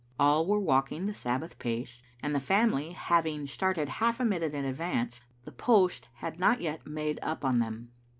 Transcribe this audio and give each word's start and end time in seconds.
All 0.19 0.47
were 0.47 0.59
walking 0.59 1.05
the 1.05 1.13
Sabbath 1.13 1.59
pace, 1.59 2.01
and 2.23 2.33
the 2.33 2.39
family 2.39 2.93
having 2.93 3.45
started 3.45 3.87
half 3.87 4.19
a 4.19 4.25
minute 4.25 4.55
in 4.55 4.65
advance, 4.65 5.21
the 5.43 5.51
post 5.51 6.07
had 6.15 6.39
not 6.39 6.59
yet 6.59 6.87
made 6.87 7.19
up 7.21 7.45
on 7.45 7.59
them. 7.59 7.91